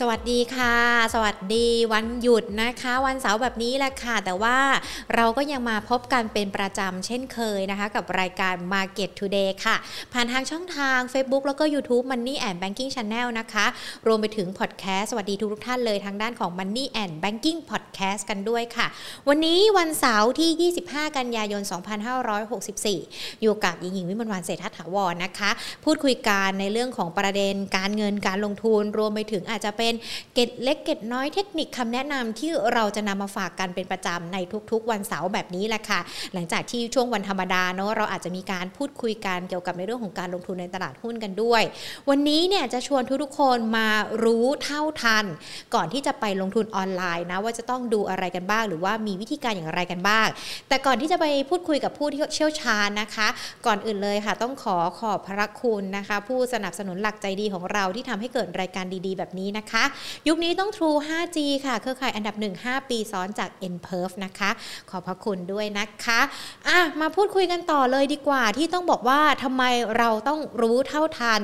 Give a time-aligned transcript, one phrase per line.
[0.00, 0.76] สวัสดีค่ะ
[1.14, 4.58] สวัสดีวันหยุดนะคะ วันเสาร์แบบนี้แหละค่ะ แต่ว่า
[5.14, 9.76] เราก็ยังมาพบกันเป็นประจำเช่นเคยนะคะ กับรายการ Market Today ค่ะ
[10.12, 13.66] ผ่านทางช่องทาง Facebook แล้วก็ YouTube Money and Banking Channel นะคะ
[14.06, 18.86] รวมไปถึงพอดแคสต์สวัสดีทุกท่านเลยทางด้านของ Money and Banking Podcast กันด้วยค่ะ
[19.28, 21.62] วันนี้วันเสาร์ที่ 25 กันยายน
[22.52, 25.50] 2564 อยู่กับหญิงหญิงวิมลวันเศรษฐถาวรนะคะ
[25.84, 29.83] พูดคุยกันในเรื่องของประเด็นการเงินการลงทุน รวมไปถึงอาจจะเป็น
[30.34, 34.36] เกตเล็กเกตน้อยเทคนิคคำแนะนำที่เราจะนำมาฝากกันเป็นประจำใน
[34.70, 36.00] ทุกๆ วันเสาร์แบบนี้แหละค่ะ
[36.34, 41.62] หลังจากที่ช่วงวันธรรมดาเนาะเราอาจจะมีการพูดคุยกันเกี่ยวกับในเรื่องของการลงทุนในตลาดหุ้นกันด้วย
[42.08, 43.88] วันนี้เนี่ยจะชวนทุกๆคนมา
[44.24, 45.24] รู้เท่าทัน
[45.74, 50.26] ก่อนที่จะไปลงทุนออนไลน์นะว่าจะต้องดูอะไรกันบ้าง หรือว่ามีวิธีการอย่างไรกันบ้าง
[50.68, 53.28] แต่ก่อนที่จะไปพูดคุยกับผู้ที่เชี่ยวชาญนะคะ
[53.66, 59.73] ก่อนอื่นเลยค่ะ ต้องขอขอบพระคุณนะคะ ผู้สนับสนุนหลักใจดีของเราที่ทำให้เกิดรายการดีๆ แบบนี้นะคะ
[60.28, 64.50] ยุคนี้ต้อง True 5G ค่ะเครือข่ายอันดับ 1 5 ปีซ้อนจาก n p e r f นะคะ
[64.90, 66.20] ขอบพระคุณด้วยนะคะ
[66.68, 69.62] อะมาพูดคุยกันต่อเลยดีกว่าที่ต้องบอกว่าทำไม
[69.98, 71.40] เราต้องรู้เท่าทัน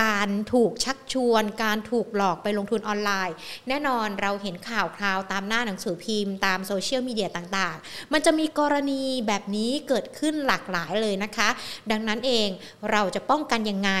[0.00, 3.34] การถูกชักชวน การถูกหลอกไปลงทุนออนไลน์
[3.68, 11.48] แน่นอนเราเห็นข่าวคราวตามหน้าหนังสือพิมพ์ตามโซเชียลมีเดียต่างๆ มันจะมีกรณีแบบนี้เกิดขึ้นหลากหลายเลยนะคะ
[11.90, 12.48] ดังนั้นเอง
[12.90, 13.92] เราจะป้องกันยังไง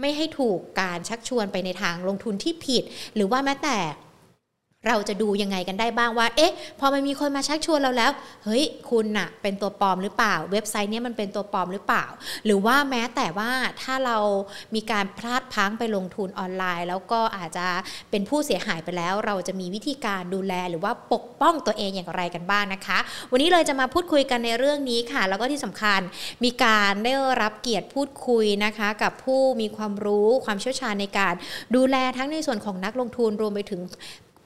[0.00, 2.82] ไม่ให้ถูกการชักชวนไปในทางลงทุนที่ผิด
[3.14, 3.78] หรือว่าแม้แต่
[4.86, 8.10] เราจะดูยังไงกันได้บ้างว่า เอ๊ะ พอมันมีคนมาชักชวนเราแล้ว
[8.44, 12.04] เฮ้ย คุณน่ะ เป็นตัวปลอมหรือเปล่า เว็บไซต์เนี้ยมันเป็นตัวปลอมหรือเปล่า
[12.44, 13.50] หรือว่าแม้แต่ว่า
[13.82, 14.18] ถ้าเรา
[14.74, 17.66] มีการพลาดพังไปลงทุนออนไลน์ แล้วก็อาจจะ
[18.10, 22.98] เป็นผู้เสียหายไปแล้ว เราจะมีวิธีการดูแลหรือว่าปกป้องตัวเองอย่างไรกันบ้างนะคะ
[23.32, 26.00] วันนี้เลยจะมาพูดคุยกันในเรื่องนี้ค่ะ แล้วก็ที่สำคัญ
[26.44, 27.12] มีการได้
[27.42, 31.34] รับเกียรติพูดคุยนะคะ กับผู้มีความรู้ความเชี่ยวชาญในการ
[31.76, 33.80] ดูแลทั้งในส่วนของนักลงทุนรวมไปถึง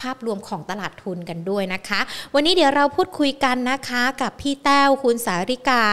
[0.03, 2.01] ภาพรวมของตลาดทุนกันด้วยนะคะ
[2.35, 5.85] วันนี้เดี๋ยวเราพูดคุยกันนะคะกับพี่แต้วคุณสาริกา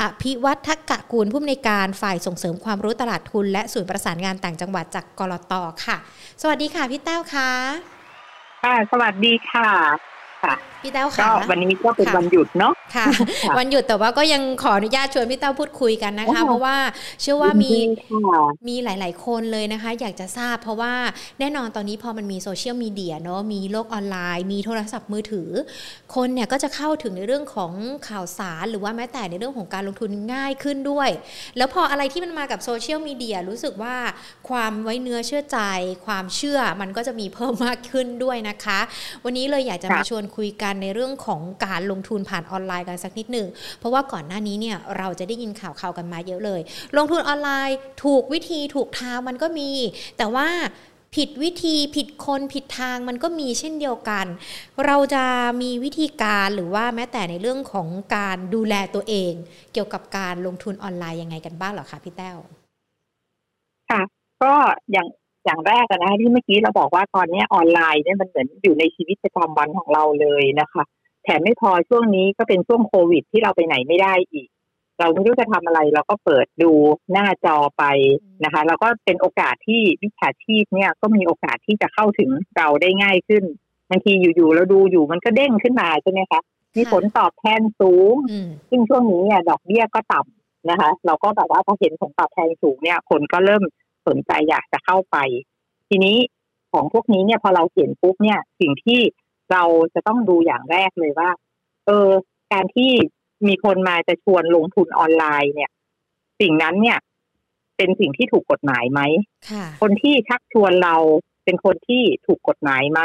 [0.00, 5.52] อภิวัฒกะกูลผู้อำนวยการฝ่ายส่งเสริมความรู้ตลาดทุน และศูนย์ประสานงานต่างจังหวัดจากกรต
[5.84, 5.96] ค่ะ
[6.42, 7.50] สวัสดีค่ะพี่แต้วคะ
[8.64, 9.68] ค่ะ สวัสดีค่ะ
[10.42, 10.54] ค่ะ
[10.86, 13.06] พี่แต้วก็ค่ะวันนี้ก็เป็นวันหยุดเนาะค่ะ
[13.44, 16.76] ค่ะ วันหยุดแต่ว่าก็ยังขออนุญาตชวนพี่แต้วพูดคุยกันนะคะโอ้เพราะว่า
[17.20, 20.94] เชื่อว่ามียินดีค่ะมีหลาย ๆ คนเลยนะคะ อยากจะทราบ เพราะว่า
[21.40, 25.48] แน่นอนตอนนี้พอมันมีโซเชียลมีเดียเนาะมีโลกออนไลน์ มีโทรศัพท์มือถือ
[26.14, 27.72] คนเนี่ยก็จะเข้าถึงในเรื่องของ
[28.08, 31.10] ข่าวสาร หรือว่าแม้แต่ในเรื่องของการลงทุนง่ายขึ้นด้วย
[31.56, 33.96] แล้วพออะไรที่มันมากับโซเชียลมีเดียรู้สึกว่า
[34.48, 35.58] ความไว้เนื้อเชื่อใจ
[36.06, 38.80] ความเชื่อมันก็จะมีเพิ่มมากขึ้นด้วยนะคะ
[39.24, 43.48] วันนี้เลยอยากจะมาค่ะชวนคุยกันในเรื่องของการลงทุนผ่านออนไลน์กันสักนิดหนึ่ง
[43.78, 46.60] เพราะว่าก่อนหน้านี้เนี่ยเราจะได้ยินข่าวข่าวกันมาเยอะเลย
[46.96, 49.70] ลงทุนออนไลน์ถูกวิธีถูกทางมันก็มี
[50.18, 50.48] แต่ว่า
[51.16, 54.26] ผิดวิธีผิดคนผิดทางมันก็มีเช่นเดียวกัน
[54.86, 55.24] เราจะ
[55.62, 59.32] มีวิธีการหรือว่าแม้แต่ในเรื่องของการดูแลตัวเอง
[59.72, 62.38] เกี่ยวกับการลงทุนออนไลน์ยังไงกันบ้างเหรอคะพี่แต้ว
[63.90, 64.00] ค่ะ
[64.42, 64.54] ก็
[64.92, 65.06] อย่าง
[65.46, 70.82] อย่างแรกอะนะที่เมื่อกี้เราบอกว่าตอนนี้ออนไลน์เนี่ยมันเหมือนอยู่ในชีวิตประจำวันของเราเลยนะคะ
[71.24, 74.48] แถมไม่พอช่วงนี้ก็เป็นช่วงโควิด ที่เราไปไหนไม่ได้อีก
[74.98, 76.72] เราไม่รู้จะทำอะไรเราก็เปิดดู
[77.12, 77.84] หน้าจอไป
[78.44, 83.44] นะคะแล้วก็เป็นโอกาสที่วิชาชีพเนี่ยก็มีโอกาสที่จะเข้าถึงเราได้ง่ายขึ้น
[83.90, 86.40] บางทีอยู่ๆเราดูอยู่มันก็เด้งขึ้นมาใช่ไหมคะ
[86.76, 93.62] มีผลตอบแทนสูงอืมซึ่งช่วงนี้เนี่ยดอกเบี้ยก็ต่ำนะคะ เราก็แบบว่าพอเห็นผลตอบแทนสูงเนี่ยคนก็เริ่ม
[94.08, 95.16] สนใจอยากจะเข้าไป
[95.88, 96.16] ทีนี้
[96.72, 99.00] ของพวกนี้เนี่ยพอเราเห็นปุ๊บเนี่ย สิ่งที่
[99.52, 101.30] เราจะต้องดูอย่างแรกเลยว่า
[101.86, 102.08] เออ
[102.52, 102.90] การที่
[103.46, 105.70] มีคนมาจะชวนลงทุนออนไลน์เนี่ย
[106.40, 106.98] สิ่งนั้นเนี่ย
[107.76, 109.00] เป็นสิ่งที่ถูกกฎหมายไหม
[109.50, 110.96] ค่ะคนที่ชักชวนเรา
[111.44, 113.00] เป็นคนที่ถูกกฎหมายไหม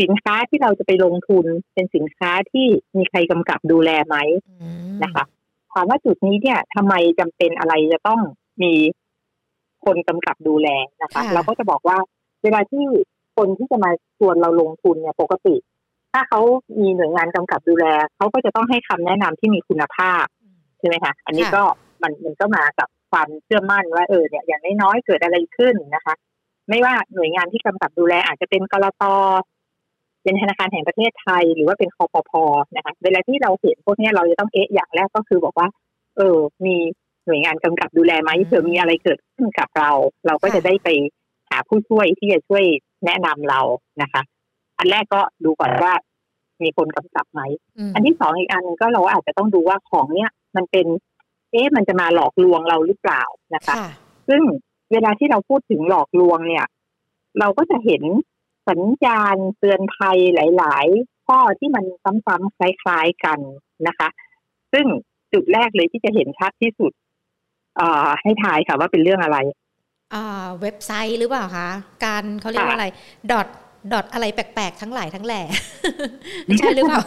[0.00, 4.16] สินค้าที่เราจะไปลงทุนเป็นสินค้าที่มีใครกำกับดูแลไหม
[4.48, 5.24] อืมนะคะ
[5.72, 8.20] ถามว่าจุดนี้เนี่ยทำไมจำเป็นอะไรจะต้อง
[8.62, 8.72] มี
[9.84, 10.68] คนกำกับดูแล
[11.02, 11.98] นะคะ เราก็จะบอกว่า
[12.42, 12.84] เวลาที่
[13.36, 15.56] คนที่จะมาชวนเราลงทุนเนี่ยปกติ
[16.12, 16.40] ถ้าเขา
[16.80, 17.86] มีหน่วยงานกำกับดูแล
[18.16, 20.24] เขาก็จะต้องให้คำแนะนำที่มีคุณภาพ
[20.78, 21.62] ใช่ไหมคะอันนี้ก็
[22.02, 26.14] มันมันก็มากับความเชื่อมั่นว่าเออเนี่ยอย่างน้อยๆเกิดอะไรขึ้นนะคะ
[26.68, 29.04] ไม่ว่าหน่วยงานที่กำกับดูแลอาจจะเป็นกรต
[30.22, 32.32] เป็นธนาคารแห่งประเทศไทย หรือว่าเป็นคอปพ
[32.76, 35.68] นะคะ เวลาที่เราเห็นพวกเนี้ยเราจะต้องเอ๊ะอย่างแรกก็คือบอกว่า
[36.16, 36.76] เออ มี
[37.28, 39.90] หน่วยงานกำกับดูแลไหมเผื่อมีอะไรเกิดขึ้นกับเรา
[40.26, 40.88] เราก็จะได้ไป
[41.50, 42.64] หาผู้ช่วยที่จะช่วย
[43.04, 43.60] แนะนำเรา
[44.02, 44.22] นะคะ
[44.78, 45.92] อันแรกก็ดูก่อนว่า
[46.62, 47.40] มีคนกำกับไหม
[47.88, 50.86] มอันที่สองอีกอันหนึงก็เราอาจจะต้องดูว่าของเนี้ยมันเป็น
[51.52, 53.22] เอ๊ะมันจะมาหลอกลวงเราหรือเปล่า
[53.54, 53.88] นะคะค่ะ
[54.28, 54.42] ซึ่ง
[54.92, 56.66] เวลาที่เราพูดถึงหลอกลวงเนี่ย
[57.38, 58.02] เราก็จะเห็น
[58.68, 61.84] สัญญาณเตือนภัยหลาย ๆ ข้อที่มัน
[62.26, 63.38] ซ้ำๆคล้าย ๆ กัน
[63.88, 64.08] นะคะ
[64.72, 64.86] ซึ่ง
[65.32, 66.92] จุดแรกเลยที่จะเห็นชัดที่สุด
[68.22, 69.38] ให้ทายค่ะว่าเป็นเรื่องอะไร
[70.60, 71.68] เว็บไซต์หรือเปล่าคะ
[72.04, 72.86] การเขาเรียกว่าอะไร
[73.32, 73.46] ดอท
[73.92, 75.42] ดอทอะไรแปลกๆทั้งหลายทั้งแหล่
[76.58, 77.02] ใช่หรือเปล่า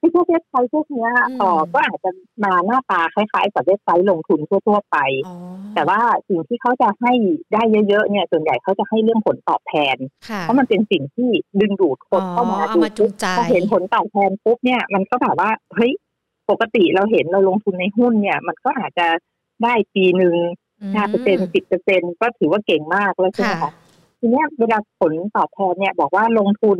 [0.00, 1.08] ที่พวกเว็บไซต์พวกนี้
[1.42, 2.10] อ๋อก็อาจจะ
[2.44, 4.96] มาหน้าตาคล้ายๆ กับเว็บไซต์ลงทุนทั่วๆไป
[5.74, 7.12] แต่ว่าสิ่งที่เขาจะให้
[7.52, 9.96] ได้เยอะๆเนี่ย ส่วนใหญ่เขาจะให้เรื่องผลตอบแทน
[10.40, 11.28] เพราะมันเป็นสิ่งที่
[11.60, 12.80] ดึงดูดคนเข้ามาดู
[13.38, 15.92] พอเห็นผลตอบแทนปุ๊บเนี่ยมันก็แบบว่าเฮ้ย
[16.50, 19.06] ปกติเราเห็นเราลงทุนในหุ้นเนี่ย มันก็อาจจะ
[19.62, 20.36] ได้ปีหนึ่ง
[20.94, 23.72] ห้าเปอร์เซ็นสิบเปอร์เซ็นก็ถือว่าเก่งมากแล้วใช่ไหมคะ
[24.18, 26.78] ทีนี้เวลาผลตอบแทนเนี่ย บอกว่าลงทุน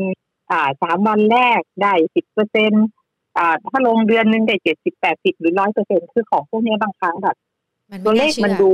[0.50, 2.72] อ่าสามวันแรกได้สิบเปอร์เซ็นต์
[3.38, 7.36] อ่าถ้าลงเดือนหนึ่งได้เจ็ดสิบแปดสิบหรือร้อยเปอร์เซ็นต์คือของพวกนี้บางครั้งแบบ
[8.04, 8.72] ตัวเลขมันดู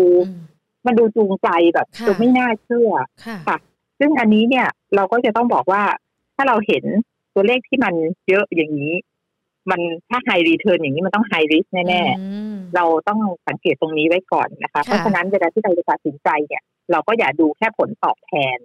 [0.86, 2.90] มันดูจูงใจแบบจนไม่น่าเชื่อ
[3.48, 3.58] ค่ะ
[3.98, 5.82] ซึ่งอันนี้เนี่ยเราก็จะต้องบอกว่า
[6.36, 6.84] ถ้าเราเห็น
[7.34, 7.94] ตัวเลขที่มัน
[8.28, 8.94] เยอะอย่างนี้
[9.70, 9.80] มัน
[10.10, 18.56] ถ้า high return อย่างนี้มันต้อง high risk แน่ๆ เราต้องสังเกตตรงนี้ไว้ก่อนนะคะ เพราะฉะนั้นเวลาที่เราจะตัดสินใจเนี่ย เราก็อย่าดูแค่ผลตอบแทน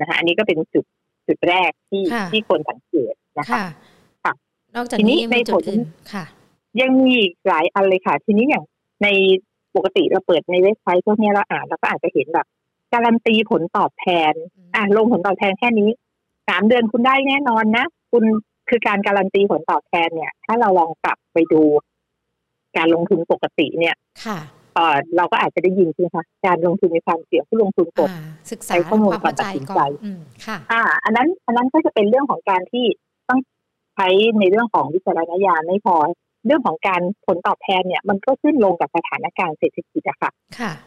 [0.00, 0.84] นะคะ อันนี้ก็เป็นจุด
[1.26, 3.58] จุดแรกที่ที่คนสังเกตนะคะ
[4.24, 4.32] ค่ะ
[4.76, 5.64] นอกจากนี้ในผล
[6.12, 6.24] ค่ะ
[6.80, 7.16] ยังมี
[7.48, 8.64] หลายอันเลยค่ะ ทีนี้อย่าง
[9.02, 9.08] ใน
[9.76, 12.46] ปกติเราเปิดในเว็บไซต์พวกนี้เราอ่านเราก็อาจจะเห็นแบบ
[12.92, 14.32] การันตีผลตอบแทน
[14.74, 15.90] อ่าลงผลตอบแทนแค่นี้
[16.48, 18.24] สามเดือนคุณได้แน่นอนนะ คุณ
[18.68, 21.62] คือการการันตีผลตอบแทนเนี่ย ถ้าเราลองกลับไปดู
[22.76, 23.96] การลงทุนปกติเนี่ย
[24.26, 24.38] ค่ะ
[24.74, 28.10] เออเราก็อาจจะได้ยินใช่ไหมคะการลงทุนมีความเสี่ยงผู้ลงทุนกด
[28.52, 29.80] ศึกษาข้อมูลก่อนตัดสินใจ
[30.46, 32.84] ค่ะ อ่า อันนั้น อันนั้นก็จะเป็นเรื่องของการที่
[33.28, 33.40] ต้อง
[33.94, 34.08] ใช้
[34.40, 35.96] ในเรื่องของวิจารณญาณไม่พอ
[36.46, 40.30] เรื่องของการผลตอบแทนเนี่ย มันก็ขึ้นลงกับสถานการณ์เศรษฐกิจอะค่ะ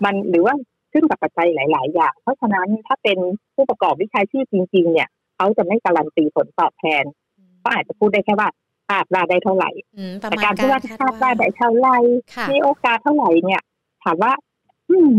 [0.06, 0.54] มันหรือว่า
[0.94, 3.18] ขึ้นกับปัจจัยหลาย ๆ อย่าง เพราะฉะนั้นถ้าเป็น
[3.56, 7.04] ผู้ประกอบวิชาชีพจริง ๆ เนี่ยเขาจะไม่การันตีผลตอบแทน
[7.64, 8.50] ก็อาจจะพูดได้แค่ว่า
[8.90, 9.70] คาดว่าได้เท่าไหร่
[10.20, 11.98] แต่การที่ว่าคาดว่าได้เท่าไหร่
[12.52, 13.62] มีโอกาสเท่าไหร่เนี่ย
[14.04, 14.32] ถามว่า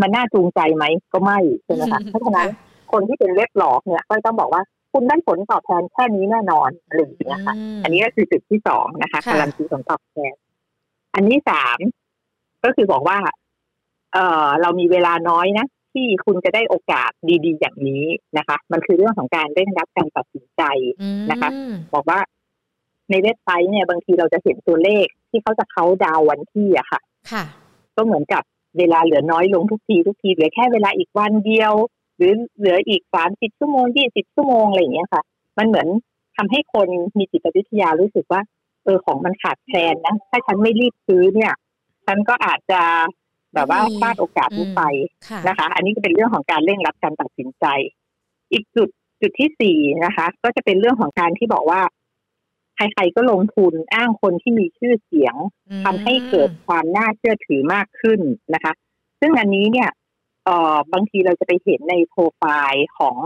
[0.00, 2.48] มันน่าจูงใจไหมก็ไม่ใช่ไหมคะเพราะฉะนั้น
[2.92, 4.62] คนที่เป็นเล็บหลอกเนี่ย ก็ต้องบอกว่า
[4.92, 7.54] คุณได้ผลตอบแทนแค่นี้แน่นอนอะไรอย่างเงี้ยค่ะ
[7.84, 10.34] อันนี้ก็คือจุดที่สองนะคะการันตีผลตอบแทน
[11.14, 11.78] อันที่สาม
[12.64, 13.18] ก็คือบอกว่า
[14.12, 17.10] เออเรามีเวลาน้อยนะ ที่คุณจะได้โอกาส
[17.44, 18.04] ดีๆ อย่างนี้
[18.38, 20.62] นะคะ มันคือเรื่องของการเร่งรัดการตัดสินใจ
[21.30, 21.50] นะคะ
[21.94, 22.20] บอกว่า
[23.10, 27.00] ในเว็บไซต์เนี่ยบางทีเราจะเห็นตัวเลขที่เขาจะเขาดาววันที่อะค่ะ
[27.32, 27.44] ค่ะ
[27.96, 28.42] ก็เหมือนกับ
[28.78, 31.72] เวลาเหลือน้อยลงทุกทีทุกทีเหลือแค่เวลาอีกวันเดียว
[32.16, 35.22] หรือเหลืออีกสามสิบชั่วโมงยี่สิบชั่วโมงอะไรอย่างเงี้ยค่ะ
[35.58, 35.88] มันเหมือน
[36.36, 36.88] ทำให้คน
[37.18, 38.40] มีจิตวิทยารู้สึกว่า
[38.84, 41.52] เออของมันขาดแคลนนะ ถ้าฉันไม่รีบซื้อเนี่ย
[42.06, 42.80] ฉันก็อาจจะ
[43.58, 44.82] แบบว่าพลาดโอกาสนี้ไป
[45.48, 47.64] นะคะ อันนี้ก็เป็นเรื่องของการเร่งรัดการตัดสินใจ
[48.52, 48.88] อีกจุด
[49.20, 51.80] จุดที่สี่นะคะ ก็จะเป็นเรื่องของการที่บอกว่า
[52.74, 55.34] ใครๆก็ลงทุนอ้างคนที่มีชื่อเสียง
[55.84, 58.20] ทำให้เกิดความน่าเชื่อถือมากขึ้น
[58.54, 58.72] นะคะ
[59.20, 59.90] ซึ่งอันนี้เนี่ย
[60.44, 63.16] เอ่อบางทีเราจะไปเห็นในโปรไฟล์ของ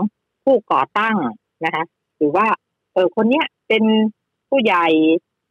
[0.43, 1.17] ผู้ก่อตั้ง
[1.65, 1.83] นะคะ
[2.17, 2.47] หรือว่า
[2.93, 3.83] เออคนเนี้ยเป็น
[4.49, 4.87] ผู้ใหญ่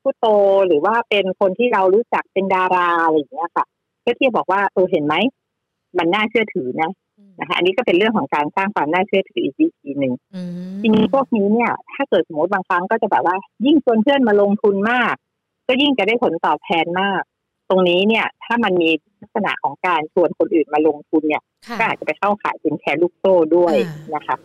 [0.02, 0.26] ผู้โต
[0.66, 3.66] หรือว่าเป็นคนที่เรารู้จักเป็นดาราอะไรอย่างเงี้ยค่ะ
[4.02, 5.14] เพื่อที่จะบอกว่าเออเห็นไหม
[5.98, 6.90] มันน่าเชื่อถือนะ
[7.40, 10.14] นะคะอันนี้ก็เป็นเรื่องของการสร้างความน่าเชื่อถืออีกวิธีหนึ่ง
[10.80, 13.36] ทีนี้พวกนี้เนี่ย ถ้าเกิดสมมติบางครั้งก็จะแบบว่า
[13.66, 15.14] ยิ่งชวนเพื่อนมาลงทุนมาก
[15.68, 17.22] ก็ยิ่งจะได้ผลตอบแทนมาก
[17.68, 21.42] ตรงนี้เนี่ย ถ้ามันมีลักษณะของการชวนคนอื่นมาลงทุนเนี่ย
[21.78, 23.76] ก็อาจจะไปเข้าขายเป็นแชร์ลูกโซ่ด้วย
[24.14, 24.36] นะคะ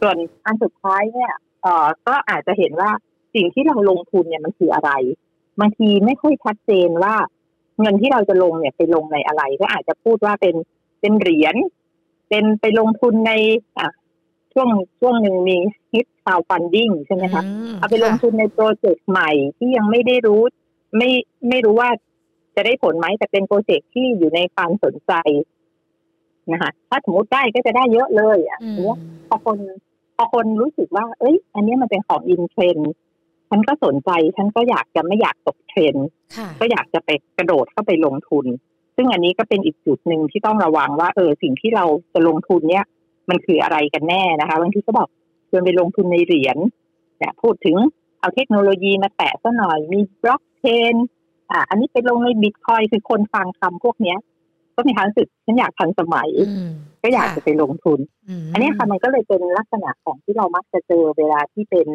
[0.00, 1.32] ส่วนอันสุดท้ายเนี่ย
[1.62, 2.90] เอ่อก็อาจจะเห็นว่า
[3.34, 4.90] สิ่งที่เราลงทุนเนี่ยมันคืออะไร
[5.60, 7.14] บางทีไม่ค่อยชัดเจนว่า
[7.80, 10.54] เงินที่เราจะลงเนี่ยไปลงในอะไร ก็อาจจะพูดว่าเป็น
[11.00, 11.56] เป็นเหรียญ
[12.28, 13.32] เป็นไปลงทุนใน
[13.78, 13.88] อะ
[14.52, 14.68] ช่วง
[15.00, 15.56] ช่วงหนึ่งมี
[15.92, 17.42] ฮิต crowdfunding ใช่ไหมคะ
[17.78, 20.40] เอาไปลงทุนในโปรเจกต์ใหม่ที่ยังไม่ได้รู้
[20.96, 21.10] ไม่
[21.48, 21.90] ไม่รู้ว่า
[22.56, 25.12] จะได้ผลไหมแต่เป็นโปรเจกต์ที่อยู่ในความสนใจ
[26.52, 29.58] นะคะถ้าสมมติได้ก็จะได้เยอะเลยอะเนี้ยพอคน
[30.16, 32.76] พอคนรู้สึกว่า เอ้ย อันนี้มันเป็นของ in trend
[33.50, 35.94] ฉันก็สนใจ ฉันก็อยากจะไม่อยากตกเทรน
[36.60, 38.46] ก็อยากจะไปกระโดดเข้าไปลงทุน
[38.96, 42.84] ซึ่งอันนี้ก็เป็นอีกจุดหนึ่งที่ต้องระวังว่า เออสิ่งที่เราจะลงทุนเนี้ย
[43.28, 45.08] มันคืออะไรกันแน่นะคะบางทีก็บอก
[45.50, 46.58] ชวนไปลงทุนในเหรียญ
[47.18, 47.76] เนี่ยพูดถึง
[48.20, 50.94] เอาเทคโนโลยีมาแตะซะหน่อยมีบล็อกเชน
[51.50, 54.18] อ่าอันนี้ไปลงในบิตคอยคือคนฟังคำพวกเนี้ย
[54.76, 56.30] ก็มีความรู้สึกฉันอยากทันสมัย
[57.02, 57.98] ก็อยากจะไปลงทุน
[58.52, 61.86] อันนี้ค่ะมันก็เลยเป็นลักษณะของที่เรามักจะเจอเวลาที่เป็น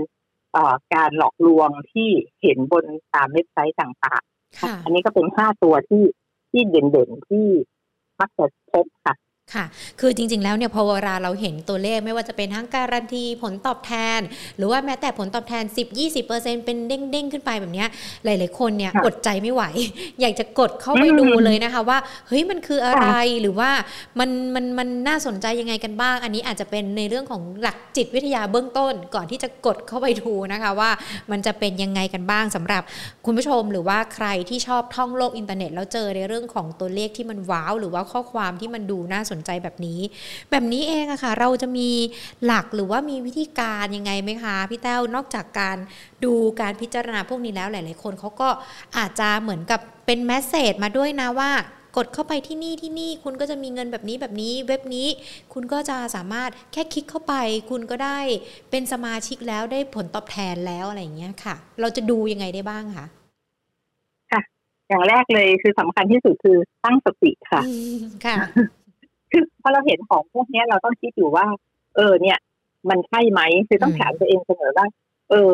[0.93, 2.09] การหลอกลวงที่
[2.41, 6.03] เห็นบนตามเว็บไซต์ต่างๆ อันนี้ก็เป็นห้าตัวที่
[6.51, 7.47] ที่เด่นๆที่
[8.19, 9.15] มักจะพบค่ะ
[9.55, 9.65] ค่ะ
[9.99, 14.19] คือจริง ๆ แล้วเนี่ยพอเวลาเราเห็นตัวเลขไม่ว่าจะเป็นทั้งการันตีผลตอบแทน
[14.57, 15.63] หรือว่าแม้แต่ผลตอบแทน
[16.15, 17.85] 10-20%เป็นเด้งๆ ขึ้นไปแบบนี้
[18.23, 19.63] หลาย ๆ คนเนี่ยอดใจไม่ไหว
[20.21, 23.09] อยากจะกดเข้าไปดูเลยนะคะว่า เฮ้ยมันคืออะไร
[23.41, 23.69] หรือว่า
[24.19, 30.91] มันมันมันน่าสนใจยังไงกันบ้าง อันนี้อาจจะเป็นในเรื่องของหลักจิตวิทยาเบื้องต้น ก่อนที่จะกดเข้าไปดูนะคะว่า
[31.31, 32.81] มันจะเป็นยังไงกันบ้างสำหรับ
[33.25, 39.99] คุณผู้ชมหรือว่าใครที่ชอบท่องโลกอินเทอร์เน็ตแล้วเจอในเรื่องของตัวเลขที่มันว้าวหรือว่าข้อความที่มันดูน่าสนใจแบบนี้
[40.51, 41.89] แบบนี้เองอะค่ะ เราจะมี
[42.45, 45.77] หลักหรือว่ามีวิธีการยังไงไหมคะพี่แต้วนอกจากการ
[46.23, 48.49] ดูการพิจารณาพวกนี้แล้วหลาย ๆ คนเขาก็
[48.97, 51.51] อาจจะเหมือนกับเป็นแมสเซจมาด้วยนะว่า
[51.97, 55.07] กดเข้าไปที่นี่ที่นี่คุณก็จะมีเงินแบบนี้แบบนี้เว็บนี้
[55.53, 57.33] คุณก็จะสามารถแค่คลิกเข้าไป
[57.69, 58.19] คุณก็ได้
[58.71, 63.05] เป็นสมาชิกแล้วได้ผลตอบแทนแล้วอะไรอย่างเงี้ยค่ะ เราจะดูยังไงได้บ้างคะ
[64.31, 64.41] ค่ะ
[64.89, 67.61] อย่างแรกเลยคือสำคัญที่สุดคือตั้งสติค่ะ
[68.25, 68.35] ค่ะ
[69.31, 71.45] คือพอเราเห็นของพวกนี้เราต้องคิดอยู่ว่า
[71.95, 72.37] เออ เนี่ย
[72.89, 74.87] มันใช่ไหมคือต้องถามตัวเองเสมอว่า
[75.29, 75.53] เออ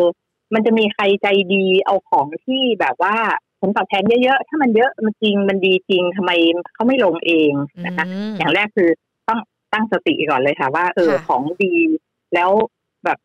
[0.53, 3.15] มันจะมีใครใจดีเอาของที่แบบว่า
[3.61, 6.31] ผลตอบแทนเยอะๆ ถ้ามันเยอะมันจริงมันดีจริงทำไม
[6.73, 7.51] เขาไม่ลงเอง
[7.85, 8.05] นะคะ
[8.37, 8.89] อย่างแรกคือ
[9.27, 9.39] ต้อง
[9.73, 11.73] ตั้งสติก่อนเลยค่ะว่า เออของดี
[12.33, 12.49] แล้ว
[13.05, 13.17] แบบ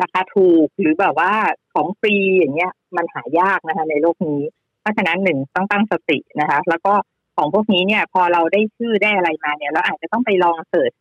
[0.00, 1.32] ราคาถูกหรือแบบว่า
[1.74, 4.40] ของฟรีอย่างเงี้ย มันหายากนะคะ ในโลกนี้
[4.80, 6.92] เพราะฉะนั้นหนึ่งต้องตั้งสตินะคะ แล้วก็
[7.40, 10.92] ของพวกนี้เนี่ย พอเราได้ชื่อได้อะไรมาเนี่ย เราอาจจะต้องไปลองเสิร์ช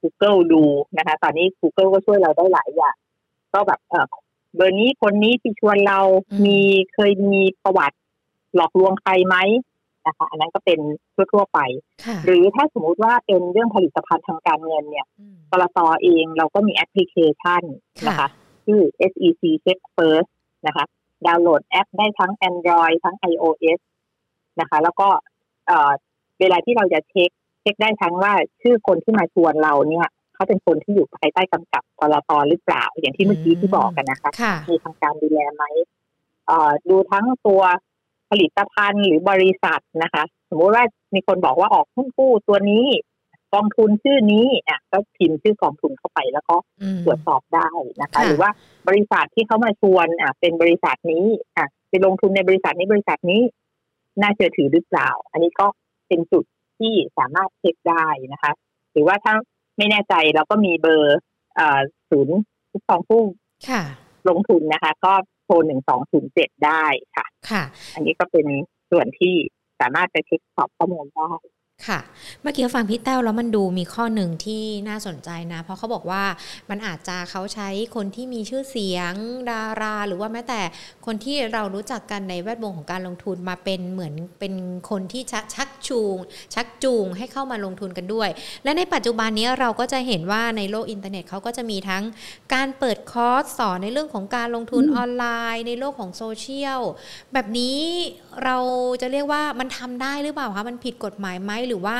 [0.00, 0.62] Google ดู
[0.98, 2.96] นะคะ ตอนนี้ Google ก็ช่วยเราได้หลายอย่าง
[3.54, 4.06] ก็แบบเออ
[4.56, 6.00] เบอร์นี้คนนี้ที่ชวนเรา
[6.44, 6.60] มี
[6.94, 7.96] เคยมีประวัติ
[8.54, 9.36] หลอกลวงใครไหม
[10.06, 10.80] นะคะอันนั้นก็เป็น
[11.14, 11.58] ทั่วๆไป
[12.24, 15.06] หรือถ้าสมมุติว่าเป็นเรื่องผลิตภัณฑ์ทางการเงินเนี่ย
[15.50, 17.62] กลตเองเราก็มีแอปพลิเคชัน
[18.06, 18.28] นะคะ
[18.66, 18.80] ชื่อ
[19.12, 20.30] SEC Check First
[20.66, 20.84] นะคะ
[21.26, 23.80] ดาวน์โหลดแอปได้ทั้ง Android ทั้ง iOS
[24.60, 25.08] นะคะ แล้วก็
[26.40, 34.30] เวลาที่เราจะเช็ค เช็คได้ทั้งว่าชื่อคนที่มาชวนเราเนี่ยเขาเป็นคนที่อยู่ภายใต้กำกับปตทหรือเปล่า อย่างที่เมื่อกี้ที่บอกกันนะคะ
[34.70, 35.64] มีทางการดูแลไหม
[36.90, 37.62] ดูทั้งตัว
[38.30, 42.86] ผลิตภัณฑ์หรือบริษัทนะคะ สมมติว่ามีคนบอกว่าออกหุ้นกู้ตัวนี้
[43.54, 46.56] กองทุนชื่อนี้อะก็พิมพ์ชื่อกองทุนเข้าไปแล้วก็
[47.04, 47.68] ตรวจสอบได้
[48.00, 48.50] นะคะ หรือว่า
[48.88, 51.26] บริษัทที่เขามาชวนอะเป็นบริษัทนี้
[51.56, 53.40] อะไปลงทุนในบริษัทนี้บริษัทนี้
[54.20, 55.66] น่าเชื่อถือหรือเปล่า อันนี้ก็
[56.08, 56.44] เป็นจุด
[56.78, 58.52] ที่สามารถเช็คได้นะคะ
[58.92, 59.34] หรือว่าถ้า
[59.78, 61.18] ไม่แน่ใจเราก็มีเบอร์
[62.10, 62.38] ศูนย์
[62.72, 63.22] ทุกกองผู้
[64.28, 65.12] ลงทุนนะคะ ก็
[65.44, 66.84] โทรหนึ่งสองศูนย์เจ็ดได้
[67.16, 67.64] ค่ะ ค่ะ
[67.94, 68.46] อันนี้ก็เป็น
[68.90, 69.34] ส่วนที่
[69.80, 71.32] สามารถไปเช็คสอบข้อมูลได้
[71.88, 72.00] ค่ะ
[72.42, 76.24] เมื่อกี้ฟังพี่แต้วแล้วมันดูมีข้อหนึ่งที่น่าสนใจนะ เพราะเขาบอกว่า
[76.70, 79.12] มันอาจจะเขาใช้คนที่มีชื่อเสียง
[79.50, 80.60] ดารา หรือว่าแม้แต่
[81.06, 84.54] คนที่เรารู้จักกันในแวดวงของการลงทุนมาเป็นเหมือนเป็น
[84.90, 85.22] คนที่
[85.54, 86.16] ชักจูง
[86.54, 88.28] ชักจูงให้เข้ามาลงทุนกันด้วย
[88.64, 92.02] และในปัจจุบันนี้เราก็จะเห็นว่าในโลกอินเทอร์เน็ตเขาก็จะมีทั้ง
[92.54, 95.24] การเปิดคอร์สสอนในเรื่องของการลงทุนออนไล
[95.54, 96.80] น์ ในโลกของโซเชียล
[97.32, 97.78] แบบนี้
[98.44, 98.56] เรา
[99.02, 101.98] จะเรียกว่ามันทำได้หรือเปล่าคะมันผิดกฎหมายไหมหรือว่า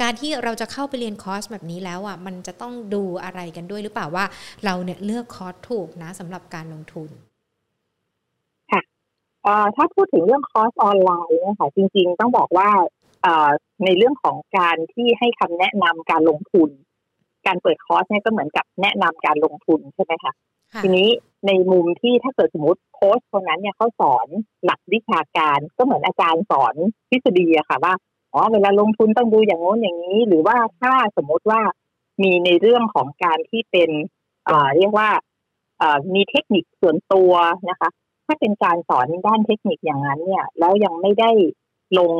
[0.00, 4.24] การที่เราจะเข้าไปเรียนคอร์สแบบนี้แล้วอะมันจะต้องดูอะไรกันด้วยหรือเปล่าว่า
[4.64, 7.10] เราเนี่ยเลือกคอร์สถูกนะสำหรับการลงทุน
[8.70, 8.82] ค่ะ
[9.76, 12.70] ถ้าพูดถึงเรื่องคอร์สออนไลน์นะคะจริง ๆ ต้องบอกว่า
[13.84, 16.70] ในเรื่องของการที่ให้คำแนะนำการลงทุน
[17.46, 20.32] การเปิดคอร์สเนี่ยก็เหมือนกับแนะนำการลงทุนใช่ไหมคะ
[20.82, 21.08] ทีนี้
[21.46, 24.26] ในมุมที่ถ้าเกิดสมมติโค้ชคนนั้นเนี่ยเขาสอน
[24.64, 26.74] หลักวิชาการก็เหมือนอาจารย์สอน
[27.10, 27.92] ทฤษฎีอะค่ะว่า
[28.32, 31.60] อ๋อเวลาลงทุนต้องดูอย่างโน้นอย่างนี้ หรือว่าถ้าสมมติว่า
[32.22, 33.90] มีในเรื่องของการที่เป็น
[34.46, 35.10] เอ่อเรียกว่า
[35.78, 37.32] เอ่อมีเทคนิคส่วนตัว
[37.70, 37.88] นะคะ
[38.26, 41.30] ถ้าเป็นการสอนด้านเทคนิคอย่างนั้นเนี่ย แล้วยังไม่ได้
[41.98, 42.10] ลง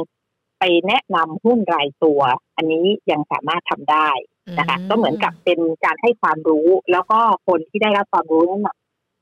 [0.58, 2.20] ไปแนะนำหุ้นรายตัว
[2.56, 4.10] อันนี้ยังสามารถทำได้
[4.58, 8.68] นะคะ ก็เหมือนกับเป็นการให้ความรู้ แล้วก็คนที่ได้รับความรู้นั้น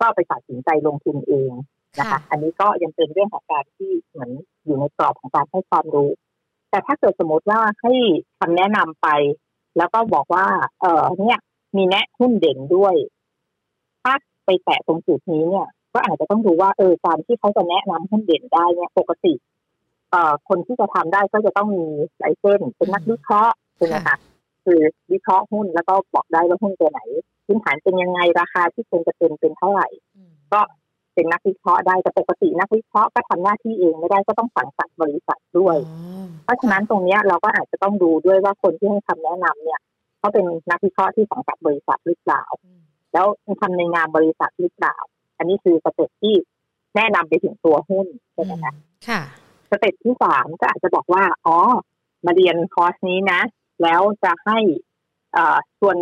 [0.00, 1.50] ก็ไปตัดสินใจลงทุนเอง
[1.98, 4.30] นะคะ อันนี้ก็ยังเป็นเรื่องของการที่เหมือน
[4.64, 6.10] อยู่ในกรอบของการให้ความรู้
[6.76, 7.92] แต่ถ้าเกิดสมมติว่าให้
[8.38, 9.08] คำแนะนำไป
[9.76, 10.46] แล้วก็บอกว่า
[10.80, 11.38] เออเนี่ย
[11.76, 12.94] มีแนะหุ้นเด่นด้วย
[14.02, 14.14] ถ้า
[14.46, 19.34] ไปแตะตรงจุดนี้เนี่ย ก็อาจจะต้องดูว่าเออการที่เขาจะแนะนำหุ้นเด่นได้เนี่ยปกติ
[20.10, 21.86] เอ่อคนที่จะทำได้ก็จะต้องมี
[22.18, 24.16] ไลเซนเป็นนักวิเคราะห์ใช่ไหมคะ
[24.64, 24.80] คือ
[25.12, 27.00] วิเคราะห์หุ้นแล้วก็บอกได้ว่าหุ้นตัวไหน
[27.46, 29.88] พื้นฐานเป็นยังไงราคาที่ควรจะเป็นเป็นเท่าไหร่
[30.52, 30.60] ก็
[31.16, 35.76] เป็นนักวิเคราะห์ได้แต่ปกตินักวิเคราะห์ก็ทำหน้าที่เองไม่ได้ก็ต้องสังกัดบริษัทด้วย
[36.44, 39.80] เพราะฉะนั้นตรงนี้เราก็อาจจะต้องดูด้วยว่าคนที่ให้คำแนะนำเนี่ย
[40.18, 42.44] เขาเป็นนักวิเคราะห์ที่สังกัดบริษัทหรือเปล่า
[43.12, 43.26] แล้ว
[43.60, 44.96] ทำในงานบริษัทหรือเปล่า
[45.38, 46.36] อันนี้คือสเต็ปที่
[46.96, 48.72] แนะนำไปถึงตัวหุ้นใช่ไหมคะ
[49.08, 49.20] ค่ะ
[49.70, 51.56] สเต็ปที่สามก็อาจจะบอกว่าอ๋อ
[52.26, 53.40] มาเรียนคอร์สนี้นะ
[53.82, 54.58] แล้วจะให้
[55.36, 55.96] อ่าชวน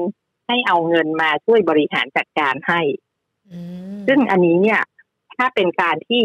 [0.47, 2.81] ให้เอาเงินมาช่วยบริหารจัดการให้
[3.51, 3.59] อื
[3.95, 4.81] มซึ่งอันนี้เนี่ย
[5.37, 6.21] ถ้าเป็นการที่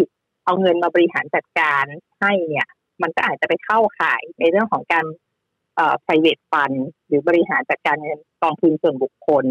[0.46, 1.86] เอาเงินมาบริหารจัดการ
[2.22, 2.68] ให้เนี่ย
[3.02, 5.06] มันก็อาจจะไปเข้าข่ายในเรื่องของการ
[5.76, 9.46] เอ่อ private fund หรือบริหารจัดการเงินกองทุนส่วนบุคคล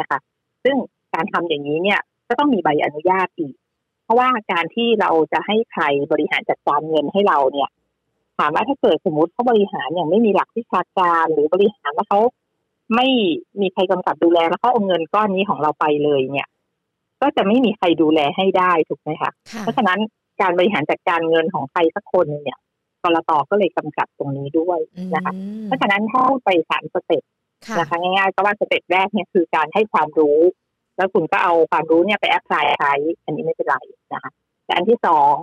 [0.00, 0.18] นะคะ
[0.64, 0.76] ซึ่ง
[1.14, 3.54] การทำอย่างนี้เนี่ยก็ต้องมีใบอนุญาตอีก
[4.04, 7.70] เพราะว่าการที่เราจะให้ใครบริหารจัดการเงินให้เราเนี่ย
[8.38, 12.20] ถามว่าถ้าเกิดสมมติเขาบริหารอย่างไม่มีหลักวิชาการหรือบริหารแล้วเขา
[12.94, 13.08] ไม่
[13.60, 16.48] มีใครกำกับดูแลแล้วเขาเอาเงินก้อนนี้ของเราไปเลยเนี่ย
[17.22, 19.98] ก็จะไม่มีใครดูแลให้ได้ถูกไหมคะค่ะเพราะฉะนั้น
[20.40, 22.58] การบริหารจัดการเงินของใครสักคนหนึ่งเนี่ย
[23.02, 24.78] กลตก็เลยกำกับตรงนี้ด้วย
[25.14, 27.22] นะคะอืมเพราะฉะนั้นถ้าไปสามสเต็ป
[27.66, 30.38] ค่ะนะคะง่ายๆก็ว่าสเต็ปแรกเนี่ยคือการให้ความรู้
[30.96, 32.92] แล้วคุณก็เอาความรู้เนี่ยไป apply ใช้
[33.24, 33.76] อันนี้ไม่เป็นไร
[34.14, 34.30] นะคะ
[34.64, 35.34] แต่อันที่สอง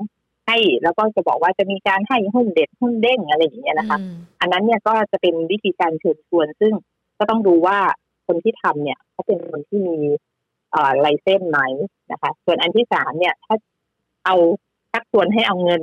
[0.48, 6.74] ให้แล้วก็จะบอกว่าจะมีการให้หุ้นเด็ดหุ้นเด้งอะไรอย่างเงี้ยนะคะอืมอันนั้นเนี่ยก็จะเป็นวิธีการเชิญชวน ซึ่ง
[7.20, 7.78] ก็ต้องดูว่า
[8.28, 10.35] คนที่ทำเนี่ยเขาเป็นคนที่มีเอ่อ
[11.00, 11.60] ไลเซนส์ไหม
[12.12, 13.56] นะคะ ส่วนอันที่สามเนี่ย ถ้า
[14.26, 14.36] เอา
[14.92, 15.82] ชักชวนให้เอาเงิน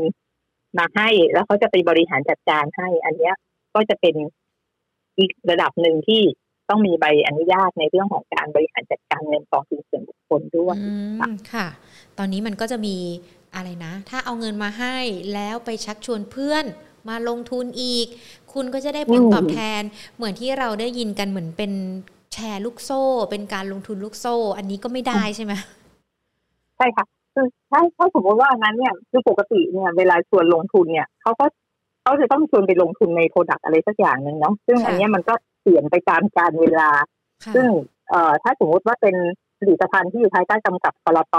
[0.78, 3.34] มาให้ แล้วเขาจะไปบริหารจัดการให้ อันเนี้ย
[3.74, 4.14] ก็จะเป็น
[5.18, 6.22] อีกระดับหนึ่งที่
[6.68, 10.76] ต้องมีใบอนุญาตในเรื่องของการบริหารจัดการเงินกองทุนส่วนบุคคลด้วย
[11.52, 11.66] ค่ะ
[12.18, 12.96] ตอนนี้มันก็จะมี
[13.54, 14.96] อะไรนะ ถ้าเอาเงินมาให้
[15.34, 16.64] แล้วไปชักชวนเพื่อน
[17.08, 18.06] มาลงทุนอีก
[18.52, 19.82] คุณก็จะได้ผลตอบแทน
[20.16, 21.72] เหมือนที่เราได้ยินกันเหมือนเป็น
[22.52, 25.52] แชร์ลูกโซ่ เป็นการลงทุนลูกโซ่ อันนี้ก็ไม่ได้ใช่ไหม
[26.76, 31.44] ใช่ค่ะคือถ้าถ้าสมมติว่าอันนั้นเนี่ยคือปกติเนี่ยเวลาชวนลงทุนเนี่ยเขาก็
[32.02, 36.90] เขาจะต้องชวนไปลงทุนใน product อะไรสักอย่างหนึ่งเนาะซึ่งค่ะอันเนี้ยมันก็เปลี่ยนไปตามการเวลา
[37.44, 37.66] ค่ะซึ่ง
[38.10, 39.16] เอ่อถ้าสมมติว่าเป็น
[39.60, 41.36] ผลิตภัณฑ์ที่อยู่ภายใต้กำกับกรต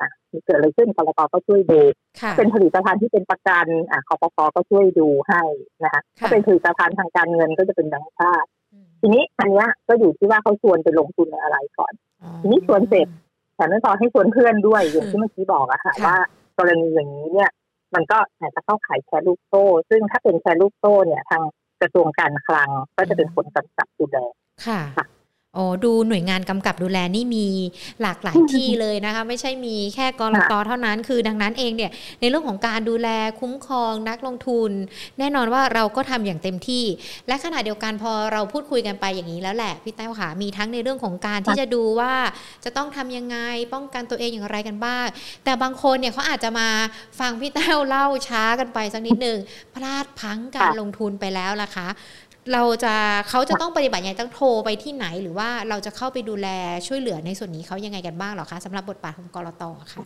[0.00, 1.80] อะมีเกิดอะไรขึ้นกรตก็ช่วยดู
[2.20, 5.42] ค่ะเป็นผลิตภัณฑ์ที่เป็นประกันอะคอปพก็ช่วยดูให้
[5.84, 8.55] นะคะถ้าเป็นผลิตภัณฑ์ทางการเงินก็จะเป็นแบงก์ชาติอืม
[9.00, 11.92] ทีนี้อันเนี้ยก็อยู่ที่ว่าเขาชวนไปลงทุนในอะไรก่อน
[12.22, 13.08] อ๋อทีนี้ชวนเสร็จ
[13.56, 16.16] แต่ไม่พอให้ชวนเพื่อนด้วยอย่างที่เมื่อกี้บอกอะค่ะค่ะว่า
[16.58, 17.50] กรณีอย่างนี้เนี่ย
[17.94, 21.42] มันก็อาจจะเข้าขายแชร์ลูกโซ่ ซึ่งถ้าเป็นแชร์ลูกโซ่เนี่ยทาง
[21.80, 24.18] กระทรวงการคลังก็จะเป็นคนกำกับดูแล
[24.66, 25.06] ค่ะค่ะ
[25.56, 27.46] โอ้ดูหน่วยงานกำกับดูแลนี่มี
[28.02, 31.90] หลากหลายที่เลยนะคะ ไม่ใช่มีแค่กรตเท่านั้น คือดังนั้นเองเนี่ย
[32.20, 33.08] ในเรื่องของการดูแล
[33.40, 34.70] คุ้มครองนักลงทุน
[35.18, 36.84] แน่นอนว่าเราก็ทำอย่างเต็มที่
[37.28, 42.14] และขณะเดียวกันพอเราพูดคุยกันไปอย่างนี้แล้วแหละพี่แต้วค่ะมีทั้งในเรื่องของการที่จะดูว่า
[42.64, 43.36] จะต้องทำยังไง
[43.74, 45.06] ป้องกันตัวเองอย่างไรกันบ้าง
[45.44, 46.68] แต่บางคนเนี่ยเขาอาจจะมา
[47.20, 49.38] ฟังพี่แต้วเล่าช้ากันไปสักนิดหนึ่ง
[49.74, 51.88] พลาดพังการลงทุนไปแล้วล่ะคะ
[52.52, 52.94] เราจะ
[53.28, 56.48] เขาจะต้องปฏิบัติยังไงต้องโทรไปที่ไหน หรือว่าเราจะเข้าไปดูแล
[56.86, 60.02] ช่วยเหลือในส่วนนี้เขายังไงกันบ้างเหรอคะสำหรับบทบาทของกรตค่ะ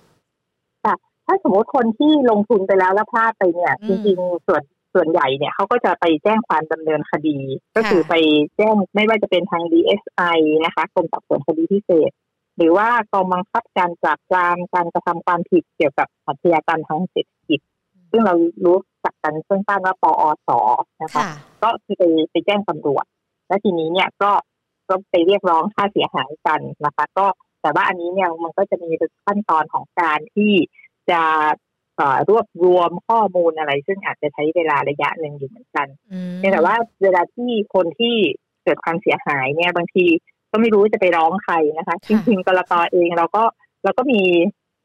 [1.26, 4.62] ถ้าสมมติคนที่ลงทุนไปแล้วแล้วพลาดไปเนี่ยอืจมริงๆส่วน
[4.94, 7.38] ส่วนใหญ่เนี่ยเขาก็จะไปแจ้งความดำเนินคดี
[7.76, 8.14] ก็คือไป
[8.57, 12.11] แจ้งไม่ว่าจะเป็นทาง DSI นะคะกรมสอบสวนคดีพิเศษ
[12.57, 17.61] หรือว่ากองบังคับการปราบปรามการกระทำความผิดเกี่ยวกับอาชญากรรมทางเศรษฐกิจ
[18.11, 20.50] ซึ่งเรารู้ จักกันสั้นๆว่าปอส
[21.02, 21.30] นะคะค่ะ
[21.62, 23.04] ก็คือไปไปแจ้งตำรวจ
[23.48, 24.30] และทีนี้เนี่ยก็
[24.88, 27.26] ก็ไปเรียกร้องค่าเสียหายกันนะคะ ก็
[27.62, 28.90] แต่ว่าอันนี้เนี่ยมันก็จะมี
[29.24, 30.52] ขั้นตอนของการที่
[31.10, 31.22] จะ
[31.96, 38.14] เอ่อรวบรวมข้อมูลอะไร ซึ่งอาจจะใช้เวลาระยะหนึ่งอยู่เหมือนกันอืมเพียงแต่ว่าเวลาที่คนที่
[38.64, 40.04] เกิดความเสียหายเนี่ยบางที
[40.50, 43.42] ก็ไม่รู้จะไปร้องใครนะคะ จริงๆกรตเองเราก็
[43.84, 44.22] เราก็มี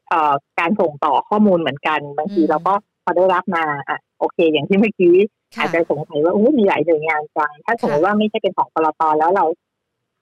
[0.10, 2.74] เอ่อการส่งต่อข้อมูลเหมือนกัน บางทีเราก็
[3.06, 5.16] พอได้รับมาอะโอเค อย่างที่เมื่อกี้
[5.56, 9.46] ค่ะอาจจะสงสัยว่าอุ้ยมีหลายหน่วยงานจัง ถ้าสมมติว่าไม่ใช่เป็นของกรตแล้วเรา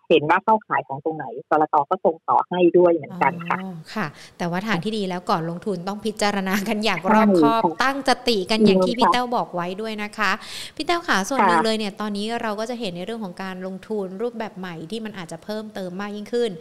[0.09, 10.31] เห็นว่าเข้าขายของตรงไหนกรตก็ส่งต่อให้ด้วยเหมือนกันค่ะอ๋อค่ะ แต่ว่าทางที่ดีแล้วก่อนลงทุนต้องพิจารณากันอย่างใช่รอบคอบค่ะตั้งสติกันอย่างที่จริงพี่ค่ะแต้วบอกไว้ด้วยนะคะ
[10.75, 16.51] พี่แต้วขาส่วนค่ะหนึ่งเลยเนี่ยตอนนี้เราก็จะเห็นในเรื่องของการลงทุนรูปแบบใหม่ที่มันอาจจะเพิ่มเติมมากยิ่งขึ้น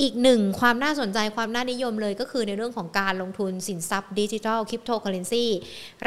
[0.00, 5.44] อีกหนึ่งความน่าสนใจความน่านิยมเลยก็คือในเรื่องของการลงทุนสินทรัพย์ดิจิทัลคริปโตเคอเรนซี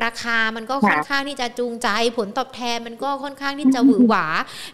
[0.03, 4.25] ราคามันก็ค่ะค่อนข้างที่จะจูงใจผลตอบแทนมันก็ค่อนข้างที่จะหวือหวา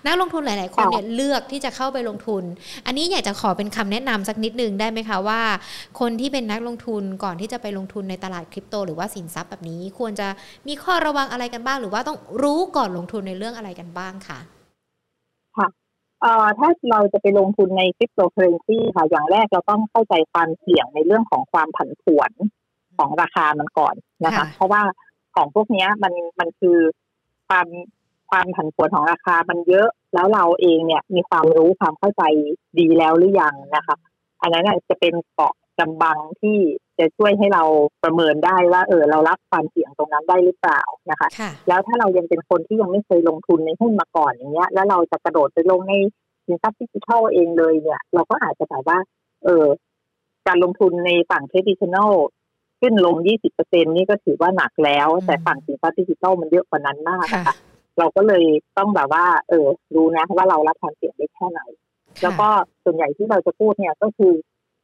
[0.05, 2.43] นักลงทุนหลาย ๆ คนค่ะเนี่ยเลือกที่จะเข้าไปลงทุน
[2.85, 5.41] อันนี้อยากจะขอเป็นคำแนะนำสักนิดนึงได้ไหมคะว่า
[5.99, 10.27] คนที่เป็นนักลงทุนก่อนที่จะไปลงทุนในตลาดคริปโต หรือว่าสินทรัพย์แบบนี้ควรจะ
[10.67, 14.39] มีข้อระวังอะไรกันบ้าง หรือว่าต้องรู้ก่อนลงทุนในเรื่องอะไรกันบ้างค่ะ
[16.23, 22.31] เอ่อถ้าเราจะไปลงทุนในคริปโตเคอเรนซีค่ะ อย่างแรกเราต้องเข้าใจความเสี่ยงในเรื่องของความผันผวน
[22.97, 24.81] ของราคามันก่อนนะคะค่ะเพราะว่า
[25.35, 26.77] ของพวกเนี้ยมันมันคือ
[27.47, 27.67] ความ
[28.31, 32.23] ความผันผวนของราคามันเยอะ แล้วเราเองเนี่ยมีความรู้ความเข้าใจ
[32.79, 33.95] ดีแล้วหรือยังนะคะ
[34.41, 36.57] อันนั้นน่ะจะเป็นเกราะ กำบังที่
[36.99, 37.63] จะช่วยให้เรา
[38.03, 40.81] ประเมินได้ว่า เออเรารับความเสี่ยงตรงนั้นได้หรือเปล่า
[41.11, 41.29] นะคะ
[41.67, 45.93] แล้วถ้าเรายังเป็นคนที่ยังไม่เคยลงทุนในหุ้นมาก่อนอย่างเงี้ย แล้วเราจะกระโดดไปลงใน
[46.45, 48.97] สินทรัพย์ดิจิทัลเองเลยเนี่ย เราก็อาจจะแบบว่า
[49.43, 49.65] เออ
[50.47, 52.11] การลงทุนในฝั่ง traditional
[52.79, 57.55] ขึ้นลง 20เปอร์เซ็นนี่ก็ถือว่าหนักแล้ว แต่ฝั่งสินทรัพย์ดิจิทัลมันเยอะกว่านั้นมากค่ะ
[57.99, 58.43] เราก็เลย
[58.77, 61.61] ต้องแบบว่า เออ รู้นะว่าเรารับความเสี่ยงได้แค่ไหน
[62.21, 62.47] แล้วก็
[62.83, 64.33] ส่วนใหญ่ที่เราจะพูดเนี่ยก็คือ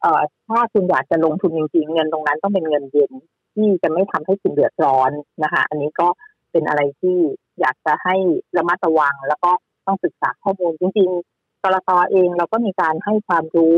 [0.02, 3.12] เอ่อถ้าคุณอยากจะลงทุนจริงๆ เงินตรงนั้นต้องเป็นเงินเย็น
[3.56, 5.12] ที่จะไม่ทำให้คุณเดือดร้อน
[5.44, 6.08] นะคะ อันนี้ก็
[6.52, 7.18] เป็นอะไรที่
[7.60, 8.16] อยากจะให้
[8.58, 9.52] ระมัดระวัง แล้วก็
[9.86, 13.78] ต้องศึกษาข้อมูลจริงๆกรตอเองเราก็มีการให้ความรู้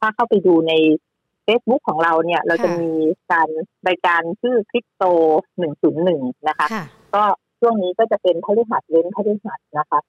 [0.00, 0.72] ถ้าเข้าไปดูใน
[1.46, 2.90] Facebook ของเราเนี่ย เราจะมี
[3.32, 3.48] การ
[3.88, 5.04] รายการชื่อคริปโต
[5.58, 6.66] หนึ่งศูนย์หนึ่งนะคะ
[7.14, 7.22] ก็
[7.60, 10.00] ช่วงนี้ก็จะเป็นพฤหัสเว้นพฤหัสนะคะ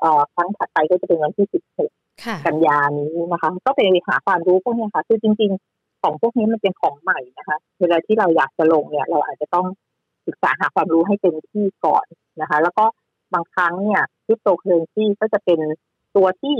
[0.00, 1.90] เอ่อครั้งถัดไปก็จะเป็นวันที่สิบหก
[2.46, 9.66] กันยานี้นะคะ ก็ไปหาความรู้พวกนี้ค่ะ คือจริง ๆ ของพวกนี้มันเป็นของใหม่นะคะ เวลาที่เราอยากจะลงเนี่ย เราอาจจะต้อง
[10.26, 12.06] ศึกษาหาความรู้ให้เต็มที่ก่อน
[12.40, 12.84] นะคะ แล้วก็
[13.34, 15.60] บางครั้งเนี่ยคริปโตเคอเรนซีก็จะเป็น
[16.16, 16.56] ตัวที่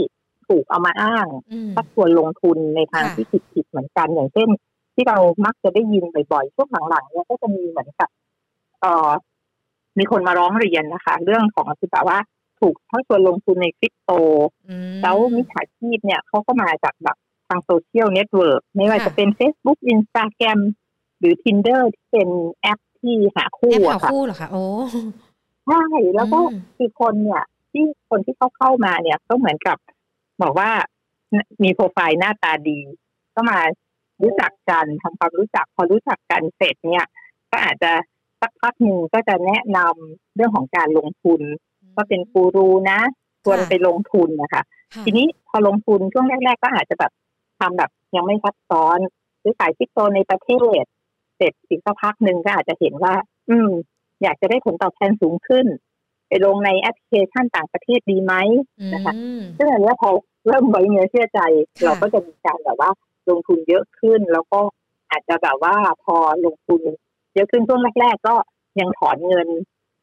[0.48, 1.26] ถูกเอามาอ้าง
[1.74, 4.48] ชักชวนลงทุนในทางที่ผิดๆเหมือนกัน อย่างเช่น
[4.94, 8.08] ที่เรามักจะได้ยินบ่อยๆช่วงหลังๆเนี่ยก็จะมีเหมือนกับ
[8.80, 9.08] เอ่อ
[9.98, 12.18] มีคนมาร้องเรียนนะคะ เรื่องของคือแบบว่า
[12.60, 14.12] ถูกทั้งชวนลงทุนในคริปโต
[15.02, 17.16] แล้วมิจฉาชีพเนี่ยเขาก็มาจากแบบ
[17.48, 20.58] ทางโซเชียลเน็ตเวิร์กไม่ว่าจะเป็น Facebook Instagram
[21.18, 22.28] หรือ Tinder ที่เป็น
[22.60, 24.64] แอปที่หาคู่อะค่ะคู่เหรอคะโอ้
[25.66, 25.84] ใช่
[26.16, 26.38] แล้วก็
[26.76, 29.76] คือคนเนี่ย ที่คนที่เขาเข้ามาเนี่ยก็เหมือนกับ
[30.42, 30.70] บอกว่า
[31.62, 32.78] มีโปรไฟล์หน้าตาดี
[33.34, 33.58] ก็มา
[34.22, 37.06] รู้จักกันทำความรู้จักพอรู้จักกันเสร็จเนี่ย
[37.50, 37.92] ก็อาจจะ
[38.40, 41.40] สักพักหนึ่งก็จะแนะนำเรื่องของการลงทุน
[41.96, 43.00] ว่าเป็นกูรูนะ
[43.44, 44.62] ควรไปลงทุนนะคะ
[45.04, 47.12] ทีนี้พอลงทุนช่วงแรก ๆ ก็อาจจะแบบ
[47.58, 48.98] ทำแบบยังไม่ซับซ้อน
[49.42, 50.82] ซื้อขายคริปโตในประเทศ
[51.36, 53.14] เสร็จอีกสักพักหนึ่งก็อาจจะเห็นว่า
[53.48, 53.70] อืม
[54.22, 55.66] อยากจะได้ผลตอบแทนสูงขึ้น
[56.28, 58.34] ไปลงในแอปพลิเคชันต่างประเทศดีไหม
[58.94, 59.12] นะคะ
[59.56, 60.10] ซึ่งอันนี้พอ
[60.46, 61.40] เริ่มไว้เนื้อเชื่อใจ
[61.84, 62.90] เราก็จะมีการแบบว่า
[63.30, 64.60] ลงทุนเยอะขึ้น แล้วก็
[65.10, 66.82] อาจจะแบบว่าพอลงทุน
[67.34, 68.34] เยอะขึ้นช่วงแรก ๆ ก็
[68.80, 69.48] ยังถอนเงิน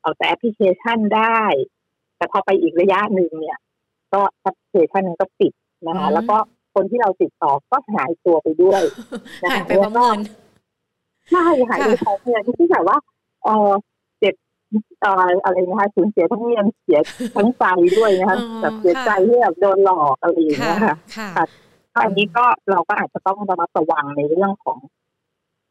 [0.03, 1.41] ออกจากแอปพลิเคชันได้
[2.24, 3.60] แต่พอไปอีกระยะหนึ่งเนี่ย
[4.14, 5.54] ก็แอปพลิเคชันนั้นก็ปิด
[5.88, 6.38] นะคะแล้วก็
[6.74, 8.82] คนที่เราติดต่อก็หายตัวไปด้วย
[9.52, 10.18] หายไปประมาณ
[11.30, 12.98] ใช่หายไปพร้อมเงินที่แบบว่า
[13.44, 13.72] เออ
[14.20, 14.36] เจ็บ
[15.02, 17.00] เอ่ออะไรนะคะสูญเสียทั้งเงินเสีย
[17.36, 17.66] ทั้งใจ
[17.98, 21.46] ด้วยนะคะแบบเสียใจที่แบบโดนหลอกอะไรอย่างเงี้ยค่ะค่ะ
[22.04, 24.80] อันนี้ก็เราก็อาจจะต้องระมัดระวังในเรื่องของ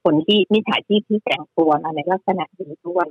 [0.05, 3.09] คนที่มิจฉาชีพที่แฝงตัวในลักษณะนี้ด้วย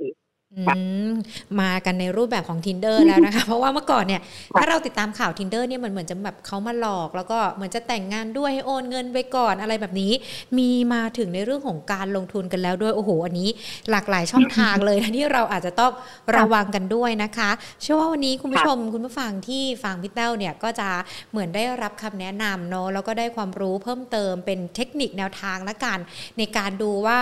[1.60, 4.20] มากันในรูปแบบของ tinder แล้วนะคะ เพราะว่าเมื่อก่อนเนี่ย
[4.58, 10.12] ถ้าเราติดตามข่าว tinder เนี่ยมันเหมือนจะแบบเขามาหลอก แล้วก็เหมือนจะแต่งงานด้วยให้โอนเงินไปก่อนอะไรแบบนี้
[10.58, 13.48] มีมาถึงในเรื่องของการลงทุนกันแล้วด้วยโอ้โหอันนี้
[13.90, 15.92] หลากหลายช่องทางเลยนะที่เราอาจจะต้อง
[16.36, 17.50] ระวังกันด้วยนะคะ
[17.82, 20.88] เชื่อว่าวันนี้คุณผู้ชมคุณผู้ฟังที่ฟังพี่เต้าเนี่ยก็จะ
[21.30, 25.98] เหมือนได้รับคำแนะนำเนาะแล้วก็ได้ความรู้เพิ่มเติมเป็นเทคนิคแนวทางละกัน
[26.38, 27.20] ในการดูว่า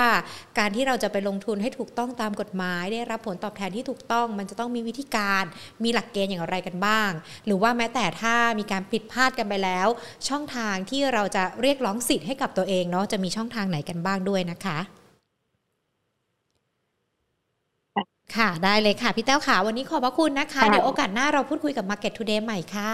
[0.59, 5.45] การที่เราจะไปลงทุนให้ถูกต้องตามกฎหมายได้รับผลตอบแทนที่ถูกต้อง มันจะต้องมีวิธีการ
[5.85, 7.11] มีหลักเกณฑ์อย่างไรกันบ้าง
[7.47, 9.89] หรือว่าแม้แต่ถ้ามีการผิดพลาดกันไปแล้ว
[10.29, 14.79] ช่องทางที่เราจะเรียกร้องสิทธิ์ให้กับตัวเองเนาะจะมีช่องทางไหนกันบ้างด้วยนะคะ
[18.37, 22.93] ค่ะ ได้เลยค่ะ พี่แต้วขาวันนี้ขอบพระคุณนะคะ เดี๋ยวโอกาสหน้าเราพูดคุยกับ Market Today ใหม่ค่ะ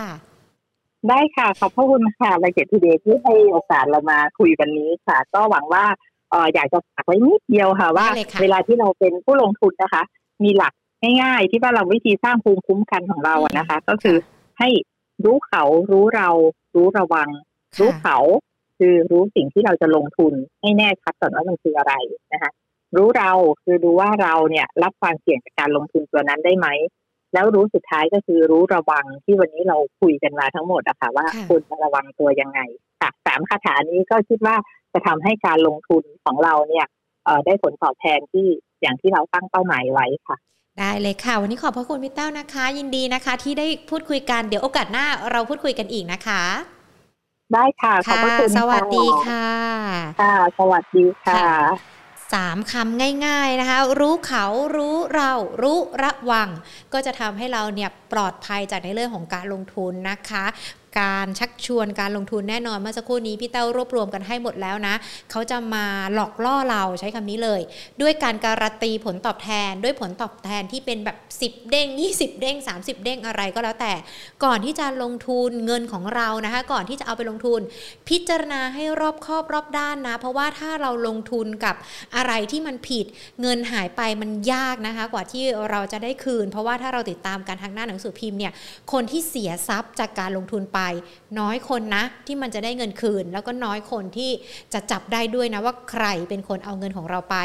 [1.08, 5.84] ได้ค่ะ ขอบพระคุณค่ะ Market Today ที่ให้โอกาสเรามาคุยวันนี้ค่ะ ก็หวังว่า
[6.15, 8.06] เอออยากจะฝากไว้นิดเดียวค่ะ ว่า
[8.42, 10.02] เวลาที่เราเป็นผู้ลงทุนนะคะ
[10.44, 10.72] มีหลัก
[11.22, 14.16] ง่ายๆที่ว่าเราวิธีสร้างภูมิคุ้มกันของเราอะนะคะ ก็คือ
[14.58, 14.68] ให้
[15.24, 16.28] รู้เขารู้เรา
[16.74, 17.28] รู้ระวัง
[17.80, 18.18] รู้เขา
[18.78, 21.94] คือรู้สิ่งที่เราจะลงทุนให้แน่ชัดก่อนว่ามันคืออะไร
[22.32, 22.50] นะคะ
[22.96, 26.68] รู้เราคือดูว่าเราเนี่ยรับความเสี่ยงจากการลงทุนตัวนั้นได้ไหม
[27.32, 32.60] แล้วรู้สุดท้ายก็คือรู้ระวังที่วันนี้เราคุยกันมาทั้งหมดอะค่ะว่าคุณจะระวังตัวยังไง
[33.06, 34.56] ค่ะสามคาถานี้ก็คิดว่า
[34.92, 36.86] จะทำให้การลงทุนของเราเนี่ย
[37.46, 38.46] ได้ผลตอบแทนที่
[38.82, 40.36] อย่างที่เราตั้งเป้าหมายไว้ค่ะ
[40.78, 46.42] ได้เลยค่ะ วันนี้ขอบพระคุณพี่เต้านะคะ ยินดีนะคะ ที่ได้พูดคุยกันเดี๋ยวโอกาสหน้าเราพูดคุยกันอีกนะคะ
[47.54, 49.46] ได้ค่ะขอบพระคุณสวัสดีค่ะ
[50.20, 51.44] ค่ะ สวัสดีค่ะ
[52.34, 54.44] สามคำง่ายๆนะคะ รู้เขา
[54.76, 56.48] รู้เรารู้ระวัง
[56.92, 60.44] ก็จะทำให้เราเนี่ยปลอดภัยจากในเรื่องของการลงทุนนะคะ
[61.00, 64.94] การชักชวนการลงทุนแน่นอนเมื่อสักครู่นี้พี่เต้ารวบรวมกันให้หมดแล้วนะ
[65.30, 67.60] เขาจะมาหลอกล่อเราใช้คำนี้เลย
[68.02, 73.92] ด้วยการการันตีผลตอบแทนด้วยผลตอบแทนที่เป็นแบบ 10 เด้ง 20 เด้ง 30 เด้งอะไรก็แล้วแต่
[74.44, 77.60] ก่อนที่จะลงทุนเงินของเรานะคะ ก่อนที่จะเอาไปลงทุน
[78.08, 81.76] พิจารณาให้รอบคอบรอบด้านนะ เพราะว่าถ้าเราลงทุนกับ
[82.16, 83.06] อะไรที่มันผิด
[83.40, 88.52] เงินหายไปมันยากนะคะ กว่าที่เราจะได้คืน เพราะว่าถ้าเราติดตามการทางหน้าหนังสือพิมพ์เนี่ย
[88.92, 90.80] คนที่เสียทรัพย์จากการลงทุนไป
[91.38, 94.30] น้อยคนนะที่มันจะได้เงินคืน แล้วก็น้อยคนที่
[94.74, 97.36] จะจับได้ด้วยนะว่าใครเป็นคนเอาเงินของเราไป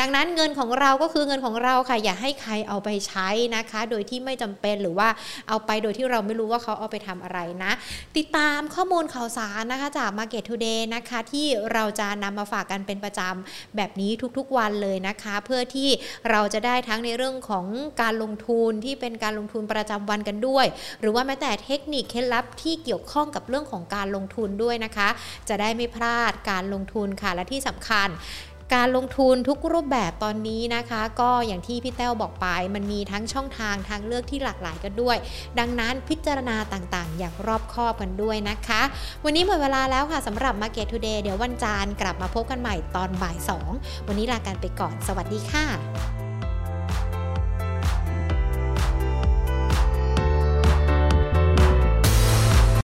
[0.00, 5.08] ดังนั้นเงินของเราก็คือเงินของเราค่ะ อย่าให้ใครเอาไปใช้นะคะ โดยที่ไม่จำเป็นหรือว่า
[5.48, 7.72] เอาไปโดยที่เราไม่รู้ว่าเขาเอาไปทำอะไรนะ
[8.16, 15.88] ติดตามข้อมูลข่าวสารนะคะจาก Market Today นะคะ ที่เราจะนำมาฝากกันเป็นประจำแบบนี้ทุกๆวันเลยนะคะ เพื่อที่
[16.30, 17.66] เราจะได้ทั้งในเรื่องของ
[18.02, 20.66] การลงทุนที่เป็นการลงทุนประจำวันกันด้วย
[21.00, 25.08] หรือว่าแม้แต่เทคนิคเคล็ดลับที่เกี่ยวข้องกับเรื่องของการลงทุนด้วยนะคะ
[25.48, 28.10] จะได้ไม่พลาดการลงทุนค่ะ และที่สำคัญ
[28.78, 35.16] การลงทุนทุกรูปแบบตอนนี้นะคะ ก็อย่างที่พี่แต้วบอกไป มันมีทั้งช่องทางทางเลือกที่หลากหลายกันด้วย
[35.58, 38.82] ดังนั้นพิจารณาต่างๆ อย่างรอบคอบกันด้วยนะคะ
[39.24, 43.36] วันนี้หมดเวลาแล้วค่ะสำหรับ Market Today เดี๋ยววันจันทร์กลับมาพบกันใหม่ตอนบ่าย
[43.72, 46.29] 2 วันนี้ลากันไปก่อน สวัสดีค่ะ